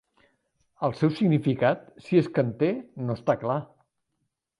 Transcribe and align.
El 0.87 0.95
seu 1.01 1.11
significat, 1.19 1.83
si 2.05 2.19
és 2.21 2.29
que 2.37 2.45
en 2.45 2.49
té, 2.63 2.71
no 3.05 3.19
està 3.21 3.37
clar. 3.43 3.59